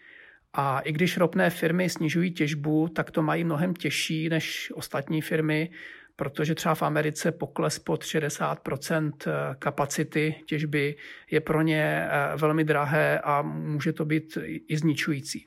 A 0.52 0.80
i 0.80 0.92
když 0.92 1.16
ropné 1.16 1.50
firmy 1.50 1.88
snižují 1.88 2.30
těžbu, 2.30 2.88
tak 2.88 3.10
to 3.10 3.22
mají 3.22 3.44
mnohem 3.44 3.74
těžší 3.74 4.28
než 4.28 4.72
ostatní 4.74 5.22
firmy, 5.22 5.70
protože 6.16 6.54
třeba 6.54 6.74
v 6.74 6.82
Americe 6.82 7.32
pokles 7.32 7.78
pod 7.78 8.02
60% 8.02 9.12
kapacity 9.58 10.34
těžby 10.46 10.96
je 11.30 11.40
pro 11.40 11.62
ně 11.62 12.08
eh, 12.10 12.36
velmi 12.36 12.64
drahé 12.64 13.20
a 13.20 13.42
může 13.42 13.92
to 13.92 14.04
být 14.04 14.38
i 14.68 14.76
zničující. 14.76 15.46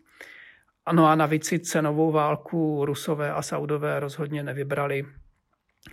Ano 0.85 1.07
a 1.07 1.15
navíc 1.15 1.45
si 1.45 1.59
cenovou 1.59 2.11
válku 2.11 2.85
Rusové 2.85 3.31
a 3.31 3.41
Saudové 3.41 3.99
rozhodně 3.99 4.43
nevybrali 4.43 5.05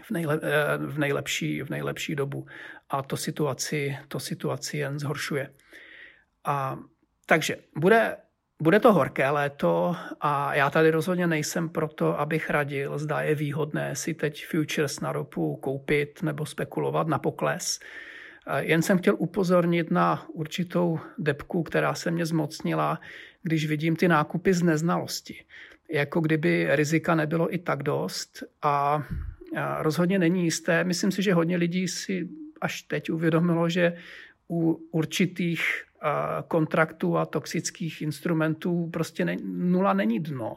v, 0.02 0.10
nejle, 0.10 0.40
eh, 0.42 0.76
v, 0.78 0.98
nejlepší, 0.98 1.62
v 1.62 1.70
nejlepší 1.70 2.14
dobu. 2.14 2.46
A 2.90 3.02
to 3.02 3.16
situaci, 3.16 3.98
to 4.08 4.20
situaci 4.20 4.76
jen 4.76 4.98
zhoršuje. 4.98 5.50
A, 6.44 6.78
takže 7.26 7.56
bude, 7.76 8.16
bude 8.62 8.80
to 8.80 8.92
horké 8.92 9.30
léto 9.30 9.96
a 10.20 10.54
já 10.54 10.70
tady 10.70 10.90
rozhodně 10.90 11.26
nejsem 11.26 11.68
proto, 11.68 12.20
abych 12.20 12.50
radil, 12.50 12.98
zda 12.98 13.20
je 13.20 13.34
výhodné 13.34 13.96
si 13.96 14.14
teď 14.14 14.46
futures 14.46 15.00
na 15.00 15.12
ropu 15.12 15.56
koupit 15.56 16.22
nebo 16.22 16.46
spekulovat 16.46 17.06
na 17.06 17.18
pokles. 17.18 17.80
Jen 18.58 18.82
jsem 18.82 18.98
chtěl 18.98 19.14
upozornit 19.18 19.90
na 19.90 20.26
určitou 20.32 21.00
depku, 21.18 21.62
která 21.62 21.94
se 21.94 22.10
mě 22.10 22.26
zmocnila, 22.26 23.00
když 23.42 23.66
vidím 23.66 23.96
ty 23.96 24.08
nákupy 24.08 24.54
z 24.54 24.62
neznalosti. 24.62 25.44
Jako 25.90 26.20
kdyby 26.20 26.68
rizika 26.70 27.14
nebylo 27.14 27.54
i 27.54 27.58
tak 27.58 27.82
dost 27.82 28.42
a 28.62 29.04
rozhodně 29.78 30.18
není 30.18 30.44
jisté. 30.44 30.84
Myslím 30.84 31.12
si, 31.12 31.22
že 31.22 31.34
hodně 31.34 31.56
lidí 31.56 31.88
si 31.88 32.28
až 32.60 32.82
teď 32.82 33.10
uvědomilo, 33.10 33.68
že 33.68 33.96
u 34.50 34.88
určitých 34.90 35.60
kontraktů 36.48 37.16
a 37.16 37.26
toxických 37.26 38.02
instrumentů 38.02 38.90
prostě 38.92 39.24
ne, 39.24 39.36
nula 39.44 39.92
není 39.92 40.20
dno. 40.20 40.56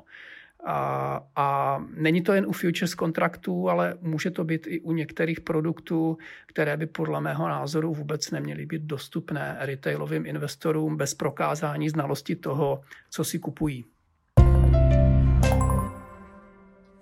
A, 0.65 1.21
a 1.35 1.79
není 1.95 2.21
to 2.21 2.33
jen 2.33 2.45
u 2.45 2.51
futures 2.51 2.95
kontraktů, 2.95 3.69
ale 3.69 3.97
může 4.01 4.31
to 4.31 4.43
být 4.43 4.67
i 4.67 4.81
u 4.81 4.91
některých 4.91 5.41
produktů, 5.41 6.17
které 6.45 6.77
by 6.77 6.85
podle 6.85 7.21
mého 7.21 7.47
názoru 7.47 7.93
vůbec 7.93 8.31
neměly 8.31 8.65
být 8.65 8.81
dostupné 8.81 9.55
retailovým 9.59 10.25
investorům 10.25 10.97
bez 10.97 11.13
prokázání 11.13 11.89
znalosti 11.89 12.35
toho, 12.35 12.81
co 13.09 13.23
si 13.23 13.39
kupují. 13.39 13.85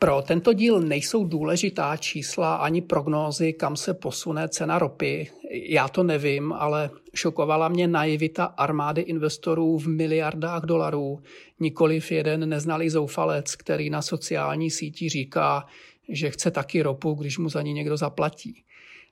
Pro 0.04 0.22
tento 0.22 0.54
díl 0.54 0.80
nejsou 0.80 1.26
důležitá 1.26 1.98
čísla 1.98 2.56
ani 2.56 2.82
prognózy, 2.82 3.54
kam 3.54 3.76
se 3.76 3.94
posune 3.94 4.50
cena 4.50 4.80
ropy. 4.80 5.30
Já 5.52 5.88
to 5.88 6.04
nevím, 6.04 6.54
ale 6.54 6.90
šokovala 7.16 7.68
mě 7.68 7.88
naivita 7.88 8.46
armády 8.46 9.02
investorů 9.02 9.78
v 9.78 9.88
miliardách 9.88 10.64
dolarů, 10.64 11.24
nikoliv 11.60 12.12
jeden 12.12 12.50
neznalý 12.50 12.90
zoufalec, 12.90 13.56
který 13.56 13.90
na 13.90 14.02
sociální 14.02 14.72
síti 14.72 15.10
říká, 15.10 15.66
že 16.10 16.30
chce 16.30 16.52
taky 16.52 16.82
ropu, 16.82 17.14
když 17.14 17.38
mu 17.38 17.50
za 17.50 17.62
ní 17.62 17.74
někdo 17.74 17.98
zaplatí. 17.98 18.64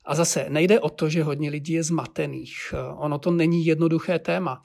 A 0.06 0.16
zase 0.16 0.46
nejde 0.50 0.80
o 0.80 0.90
to, 0.90 1.10
že 1.10 1.24
hodně 1.24 1.50
lidí 1.50 1.74
je 1.74 1.84
zmatených. 1.84 2.74
Ono 2.98 3.20
to 3.20 3.32
není 3.32 3.66
jednoduché 3.66 4.20
téma, 4.20 4.62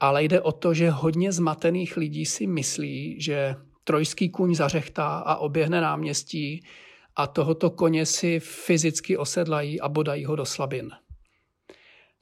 ale 0.00 0.24
jde 0.24 0.40
o 0.40 0.52
to, 0.52 0.74
že 0.74 0.90
hodně 0.90 1.32
zmatených 1.32 1.96
lidí 1.96 2.26
si 2.26 2.46
myslí, 2.46 3.20
že 3.20 3.56
trojský 3.84 4.30
kůň 4.30 4.54
zařechtá 4.54 5.06
a 5.06 5.36
oběhne 5.36 5.80
náměstí 5.80 6.64
a 7.16 7.26
tohoto 7.26 7.70
koně 7.70 8.06
si 8.06 8.40
fyzicky 8.40 9.16
osedlají 9.16 9.80
a 9.80 9.88
bodají 9.88 10.24
ho 10.24 10.36
do 10.36 10.44
slabin. 10.44 10.90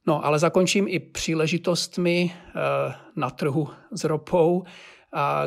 No, 0.07 0.25
ale 0.25 0.39
zakončím 0.39 0.87
i 0.87 0.99
příležitostmi 0.99 2.33
eh, 2.33 2.51
na 3.15 3.29
trhu 3.29 3.69
s 3.91 4.03
ropou, 4.03 4.63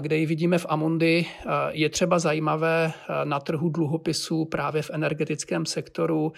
kde 0.01 0.17
ji 0.17 0.27
vidíme 0.27 0.59
v 0.59 0.67
Amundi. 0.69 1.27
Eh, 1.27 1.45
je 1.71 1.89
třeba 1.89 2.19
zajímavé 2.19 2.93
eh, 2.95 3.25
na 3.25 3.41
trhu 3.41 3.69
dluhopisů 3.69 4.45
právě 4.45 4.83
v 4.83 4.91
energetickém 4.91 5.67
sektoru 5.67 6.33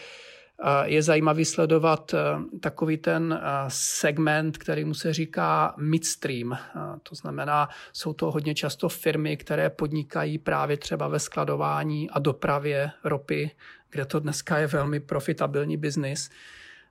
je 0.84 1.02
zajímavý 1.02 1.44
sledovat 1.44 2.14
eh, 2.14 2.18
takový 2.60 2.96
ten 2.96 3.40
eh, 3.42 3.64
segment, 3.68 4.58
který 4.58 4.84
mu 4.84 4.94
se 4.94 5.12
říká 5.12 5.74
midstream. 5.76 6.52
Eh, 6.52 6.58
to 7.02 7.14
znamená, 7.14 7.68
jsou 7.92 8.12
to 8.12 8.30
hodně 8.30 8.54
často 8.54 8.88
firmy, 8.88 9.36
které 9.36 9.70
podnikají 9.70 10.38
právě 10.38 10.76
třeba 10.76 11.08
ve 11.08 11.18
skladování 11.18 12.10
a 12.10 12.18
dopravě 12.18 12.90
ropy, 13.04 13.50
kde 13.90 14.04
to 14.04 14.20
dneska 14.20 14.58
je 14.58 14.66
velmi 14.66 15.00
profitabilní 15.00 15.76
biznis. 15.76 16.30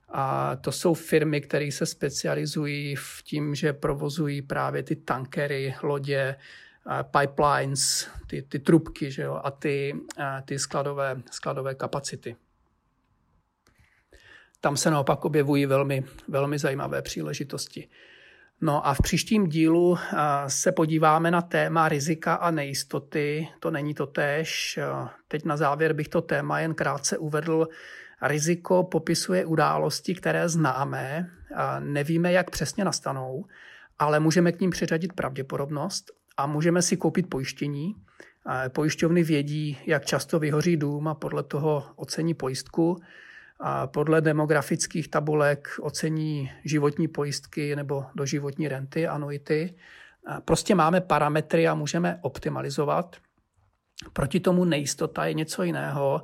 A 0.08 0.56
to 0.56 0.72
jsou 0.72 0.94
firmy, 0.94 1.40
které 1.40 1.72
se 1.72 1.86
specializují 1.86 2.96
v 2.96 3.22
tím, 3.24 3.54
že 3.54 3.72
provozují 3.72 4.42
právě 4.42 4.82
ty 4.82 4.96
tankery, 4.96 5.74
lodě, 5.82 6.36
pipelines, 7.02 8.08
ty, 8.26 8.42
ty 8.42 8.58
trubky 8.58 9.10
že 9.10 9.22
jo, 9.22 9.40
a 9.44 9.50
ty, 9.50 9.94
ty 10.44 10.58
skladové, 10.58 11.22
skladové 11.30 11.74
kapacity. 11.74 12.36
Tam 14.60 14.76
se 14.76 14.90
naopak 14.90 15.24
objevují 15.24 15.66
velmi, 15.66 16.04
velmi 16.28 16.58
zajímavé 16.58 17.02
příležitosti. 17.02 17.88
No 18.60 18.86
a 18.86 18.94
v 18.94 18.98
příštím 19.02 19.46
dílu 19.46 19.98
se 20.46 20.72
podíváme 20.72 21.30
na 21.30 21.42
téma 21.42 21.88
rizika 21.88 22.34
a 22.34 22.50
nejistoty. 22.50 23.48
To 23.60 23.70
není 23.70 23.94
to 23.94 24.06
též. 24.06 24.78
Teď 25.28 25.44
na 25.44 25.56
závěr 25.56 25.92
bych 25.92 26.08
to 26.08 26.22
téma 26.22 26.60
jen 26.60 26.74
krátce 26.74 27.18
uvedl. 27.18 27.68
Riziko 28.22 28.84
popisuje 28.84 29.44
události, 29.44 30.14
které 30.14 30.48
známe, 30.48 31.30
nevíme, 31.78 32.32
jak 32.32 32.50
přesně 32.50 32.84
nastanou, 32.84 33.44
ale 33.98 34.20
můžeme 34.20 34.52
k 34.52 34.60
ním 34.60 34.70
přiřadit 34.70 35.12
pravděpodobnost 35.12 36.10
a 36.36 36.46
můžeme 36.46 36.82
si 36.82 36.96
koupit 36.96 37.30
pojištění. 37.30 37.94
Pojišťovny 38.68 39.22
vědí, 39.22 39.78
jak 39.86 40.06
často 40.06 40.38
vyhoří 40.38 40.76
dům 40.76 41.08
a 41.08 41.14
podle 41.14 41.42
toho 41.42 41.84
ocení 41.96 42.34
pojistku. 42.34 43.00
Podle 43.86 44.20
demografických 44.20 45.08
tabulek 45.08 45.68
ocení 45.80 46.50
životní 46.64 47.08
pojistky 47.08 47.76
nebo 47.76 48.04
doživotní 48.14 48.68
renty, 48.68 49.06
anuity. 49.06 49.74
Prostě 50.44 50.74
máme 50.74 51.00
parametry 51.00 51.68
a 51.68 51.74
můžeme 51.74 52.18
optimalizovat. 52.22 53.16
Proti 54.12 54.40
tomu 54.40 54.64
nejistota 54.64 55.26
je 55.26 55.34
něco 55.34 55.62
jiného. 55.62 56.22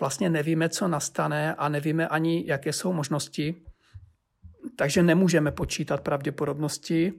Vlastně 0.00 0.30
nevíme, 0.30 0.68
co 0.68 0.88
nastane 0.88 1.54
a 1.54 1.68
nevíme 1.68 2.08
ani, 2.08 2.44
jaké 2.46 2.72
jsou 2.72 2.92
možnosti. 2.92 3.54
Takže 4.76 5.02
nemůžeme 5.02 5.50
počítat 5.50 6.00
pravděpodobnosti. 6.00 7.12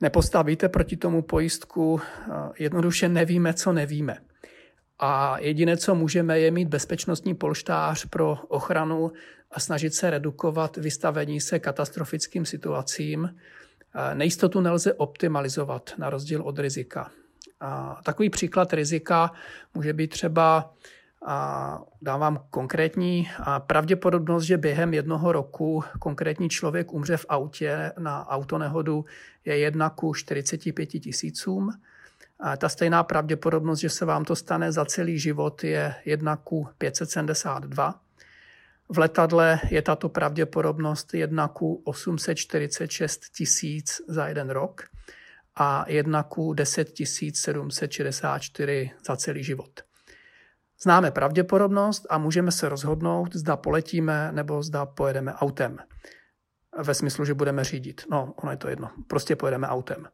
Nepostavíte 0.00 0.68
proti 0.68 0.96
tomu 0.96 1.22
pojistku, 1.22 2.00
jednoduše 2.58 3.08
nevíme, 3.08 3.54
co 3.54 3.72
nevíme. 3.72 4.18
A 4.98 5.38
jediné, 5.38 5.76
co 5.76 5.94
můžeme, 5.94 6.40
je 6.40 6.50
mít 6.50 6.68
bezpečnostní 6.68 7.34
polštář 7.34 8.06
pro 8.06 8.38
ochranu 8.48 9.12
a 9.50 9.60
snažit 9.60 9.94
se 9.94 10.10
redukovat 10.10 10.76
vystavení 10.76 11.40
se 11.40 11.58
katastrofickým 11.58 12.46
situacím. 12.46 13.36
Nejistotu 14.14 14.60
nelze 14.60 14.92
optimalizovat 14.92 15.92
na 15.98 16.10
rozdíl 16.10 16.42
od 16.42 16.58
rizika. 16.58 17.10
A 17.60 18.00
takový 18.04 18.30
příklad 18.30 18.72
rizika 18.72 19.32
může 19.74 19.92
být 19.92 20.08
třeba, 20.08 20.74
a 21.26 21.80
dávám 22.02 22.44
konkrétní 22.50 23.30
a 23.38 23.60
pravděpodobnost, 23.60 24.44
že 24.44 24.58
během 24.58 24.94
jednoho 24.94 25.32
roku 25.32 25.84
konkrétní 25.98 26.48
člověk 26.48 26.92
umře 26.92 27.16
v 27.16 27.26
autě 27.28 27.92
na 27.98 28.28
autonehodu 28.28 29.04
je 29.44 29.58
1 29.58 29.90
ku 29.90 30.14
45 30.14 30.86
tisícům. 30.86 31.70
A 32.40 32.56
ta 32.56 32.68
stejná 32.68 33.02
pravděpodobnost, 33.02 33.78
že 33.78 33.90
se 33.90 34.04
vám 34.04 34.24
to 34.24 34.36
stane 34.36 34.72
za 34.72 34.84
celý 34.84 35.18
život, 35.18 35.64
je 35.64 35.94
1 36.04 36.36
ku 36.36 36.68
572. 36.78 38.00
V 38.88 38.98
letadle 38.98 39.60
je 39.70 39.82
tato 39.82 40.08
pravděpodobnost 40.08 41.14
1 41.14 41.48
ku 41.48 41.82
846 41.84 43.20
tisíc 43.36 44.00
za 44.08 44.28
jeden 44.28 44.50
rok 44.50 44.82
a 45.54 45.84
1 45.88 46.22
ku 46.22 46.54
10 46.54 46.88
764 47.34 48.90
za 49.06 49.16
celý 49.16 49.44
život. 49.44 49.80
Známe 50.82 51.10
pravděpodobnost 51.10 52.06
a 52.10 52.18
můžeme 52.18 52.52
se 52.52 52.68
rozhodnout, 52.68 53.34
zda 53.34 53.56
poletíme 53.56 54.32
nebo 54.32 54.62
zda 54.62 54.86
pojedeme 54.86 55.34
autem. 55.34 55.78
Ve 56.78 56.94
smyslu, 56.94 57.24
že 57.24 57.34
budeme 57.34 57.64
řídit. 57.64 58.04
No, 58.10 58.34
ono 58.36 58.52
je 58.52 58.56
to 58.56 58.68
jedno. 58.68 58.90
Prostě 59.06 59.36
pojedeme 59.36 59.68
autem. 59.68 60.08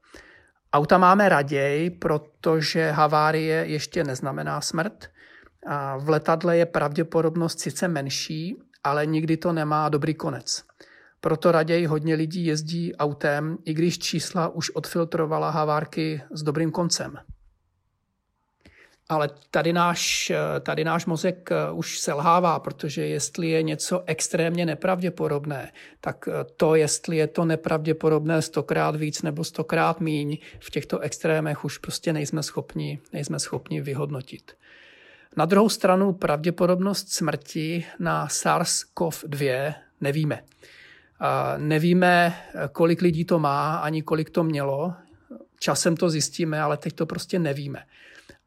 Auta 0.72 0.98
máme 0.98 1.28
raději, 1.28 1.90
protože 1.90 2.90
havárie 2.90 3.66
ještě 3.66 4.04
neznamená 4.04 4.60
smrt. 4.60 5.10
A 5.66 5.96
v 5.96 6.08
letadle 6.08 6.56
je 6.56 6.66
pravděpodobnost 6.66 7.60
sice 7.60 7.88
menší, 7.88 8.56
ale 8.84 9.06
nikdy 9.06 9.36
to 9.36 9.52
nemá 9.52 9.88
dobrý 9.88 10.14
konec. 10.14 10.62
Proto 11.20 11.52
raději 11.52 11.86
hodně 11.86 12.14
lidí 12.14 12.46
jezdí 12.46 12.96
autem, 12.96 13.59
i 13.64 13.74
když 13.74 13.98
čísla 13.98 14.48
už 14.48 14.70
odfiltrovala 14.70 15.50
havárky 15.50 16.22
s 16.30 16.42
dobrým 16.42 16.70
koncem. 16.70 17.18
Ale 19.11 19.31
tady 19.51 19.73
náš, 19.73 20.33
tady 20.61 20.85
náš 20.85 21.07
mozek 21.07 21.49
eh, 21.53 21.73
už 21.73 21.99
selhává, 21.99 22.59
protože 22.59 23.07
jestli 23.07 23.49
je 23.49 23.62
něco 23.62 24.03
extrémně 24.07 24.66
nepravděpodobné, 24.66 25.73
tak 26.01 26.29
eh, 26.29 26.44
to, 26.57 26.75
jestli 26.75 27.16
je 27.16 27.27
to 27.27 27.44
nepravděpodobné 27.44 28.42
stokrát 28.42 28.96
víc 28.96 29.23
nebo 29.23 29.44
stokrát 29.44 30.01
míň, 30.01 30.38
v 30.59 30.70
těchto 30.70 30.99
extrémech 30.99 31.64
už 31.64 31.79
prostě 31.79 32.12
nejsme 32.12 32.42
schopni, 32.42 32.99
nejsme 33.12 33.38
schopni 33.38 33.81
vyhodnotit. 33.81 34.53
Na 35.37 35.44
druhou 35.44 35.68
stranu 35.68 36.12
pravděpodobnost 36.12 37.12
smrti 37.12 37.85
na 37.99 38.27
SARS-CoV-2 38.27 39.75
nevíme. 40.01 40.42
Nevíme, 41.57 42.35
kolik 42.73 43.03
lidí 43.03 43.25
to 43.25 43.38
má, 43.38 43.77
ani 43.77 44.03
kolik 44.03 44.31
to 44.31 44.44
mělo. 44.44 44.94
Časem 45.59 45.96
to 45.96 46.11
zjistíme, 46.11 46.61
ale 46.61 46.77
teď 46.77 46.92
to 46.92 47.07
prostě 47.07 47.38
nevíme. 47.38 47.83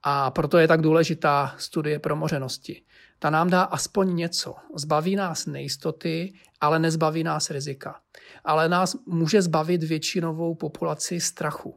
A 0.03 0.31
proto 0.31 0.57
je 0.57 0.67
tak 0.67 0.81
důležitá 0.81 1.55
studie 1.57 1.99
promořenosti. 1.99 2.83
Ta 3.19 3.29
nám 3.29 3.49
dá 3.49 3.63
aspoň 3.63 4.15
něco. 4.15 4.55
Zbaví 4.75 5.15
nás 5.15 5.45
nejistoty, 5.45 6.33
ale 6.61 6.79
nezbaví 6.79 7.23
nás 7.23 7.49
rizika. 7.49 7.99
Ale 8.43 8.69
nás 8.69 8.95
může 9.05 9.41
zbavit 9.41 9.83
většinovou 9.83 10.55
populaci 10.55 11.21
strachu. 11.21 11.75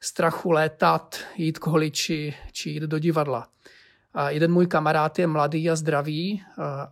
Strachu 0.00 0.50
létat, 0.50 1.16
jít 1.36 1.58
k 1.58 1.66
holiči 1.66 2.34
či 2.52 2.70
jít 2.70 2.82
do 2.82 2.98
divadla. 2.98 3.48
A 4.14 4.30
jeden 4.30 4.52
můj 4.52 4.66
kamarád 4.66 5.18
je 5.18 5.26
mladý 5.26 5.70
a 5.70 5.76
zdravý, 5.76 6.42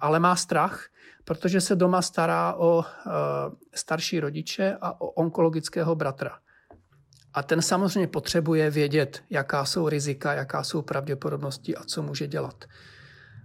ale 0.01 0.21
má 0.21 0.37
strach, 0.37 0.87
protože 1.25 1.61
se 1.61 1.77
doma 1.77 2.03
stará 2.03 2.55
o 2.55 2.85
starší 3.75 4.21
rodiče 4.21 4.79
a 4.81 5.01
o 5.01 5.07
onkologického 5.07 5.95
bratra. 5.95 6.39
A 7.35 7.43
ten 7.43 7.63
samozřejmě 7.63 8.07
potřebuje 8.07 8.71
vědět, 8.71 9.23
jaká 9.31 9.65
jsou 9.65 9.89
rizika, 9.89 10.33
jaká 10.35 10.65
jsou 10.65 10.83
pravděpodobnosti 10.83 11.77
a 11.77 11.85
co 11.85 12.03
může 12.03 12.27
dělat. 12.27 12.65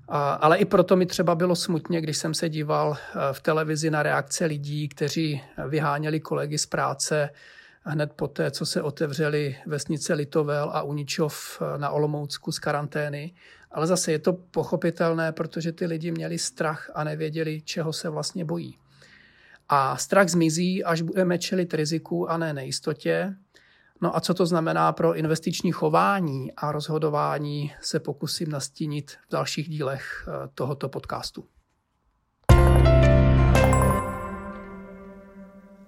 A, 0.07 0.33
ale 0.33 0.57
i 0.57 0.65
proto 0.65 0.95
mi 0.95 1.05
třeba 1.05 1.35
bylo 1.35 1.55
smutně, 1.55 2.01
když 2.01 2.17
jsem 2.17 2.33
se 2.33 2.49
díval 2.49 2.97
eh, 2.97 3.19
v 3.31 3.41
televizi 3.41 3.91
na 3.91 4.03
reakce 4.03 4.45
lidí, 4.45 4.89
kteří 4.89 5.41
vyháněli 5.67 6.19
kolegy 6.19 6.57
z 6.57 6.65
práce 6.65 7.29
hned 7.83 8.13
poté, 8.13 8.51
co 8.51 8.65
se 8.65 8.81
otevřely 8.81 9.55
vesnice 9.65 10.13
Litovel 10.13 10.69
a 10.73 10.81
Uničov 10.81 11.61
eh, 11.61 11.77
na 11.77 11.89
Olomoucku 11.89 12.51
z 12.51 12.59
karantény. 12.59 13.33
Ale 13.71 13.87
zase 13.87 14.11
je 14.11 14.19
to 14.19 14.33
pochopitelné, 14.33 15.31
protože 15.31 15.71
ty 15.71 15.85
lidi 15.85 16.11
měli 16.11 16.39
strach 16.39 16.91
a 16.95 17.03
nevěděli, 17.03 17.61
čeho 17.61 17.93
se 17.93 18.09
vlastně 18.09 18.45
bojí. 18.45 18.77
A 19.69 19.97
strach 19.97 20.29
zmizí, 20.29 20.83
až 20.83 21.01
budeme 21.01 21.37
čelit 21.37 21.73
riziku 21.73 22.29
a 22.29 22.37
ne 22.37 22.53
nejistotě. 22.53 23.35
No 24.01 24.15
a 24.15 24.19
co 24.19 24.33
to 24.33 24.45
znamená 24.45 24.91
pro 24.91 25.15
investiční 25.15 25.71
chování 25.71 26.51
a 26.57 26.71
rozhodování, 26.71 27.73
se 27.81 27.99
pokusím 27.99 28.49
nastínit 28.49 29.11
v 29.11 29.31
dalších 29.31 29.69
dílech 29.69 30.27
eh, 30.27 30.49
tohoto 30.55 30.89
podcastu. 30.89 31.45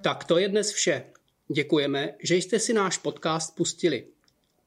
Tak 0.01 0.23
to 0.23 0.37
je 0.37 0.49
dnes 0.49 0.71
vše. 0.71 1.05
Děkujeme, 1.53 2.09
že 2.23 2.35
jste 2.35 2.59
si 2.59 2.73
náš 2.73 2.97
podcast 2.97 3.55
pustili. 3.55 4.07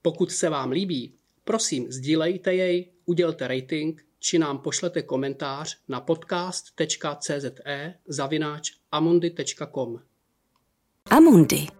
Pokud 0.03 0.33
se 0.33 0.49
vám 0.49 0.71
líbí, 0.71 1.15
prosím 1.45 1.93
sdílejte 1.93 2.55
jej, 2.55 2.93
udělte 3.05 3.49
rating 3.49 4.05
či 4.19 4.39
nám 4.39 4.59
pošlete 4.59 5.03
komentář 5.03 5.79
na 5.89 6.01
podcast.cze 6.01 7.41
zavináč 8.09 8.73
amundi.com. 8.93 10.01
Amundi 11.11 11.80